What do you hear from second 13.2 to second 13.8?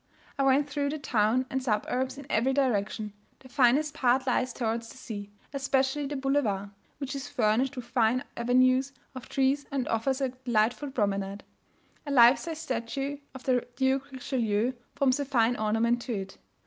of the